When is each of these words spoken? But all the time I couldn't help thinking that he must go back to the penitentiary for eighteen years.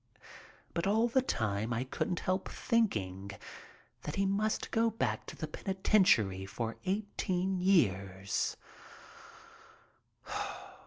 But 0.73 0.87
all 0.87 1.07
the 1.07 1.21
time 1.21 1.71
I 1.73 1.83
couldn't 1.83 2.21
help 2.21 2.49
thinking 2.49 3.29
that 4.01 4.15
he 4.15 4.25
must 4.25 4.71
go 4.71 4.89
back 4.89 5.27
to 5.27 5.35
the 5.35 5.47
penitentiary 5.47 6.47
for 6.47 6.77
eighteen 6.85 7.59
years. 7.59 8.57